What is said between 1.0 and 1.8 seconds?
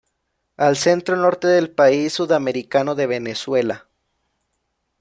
norte del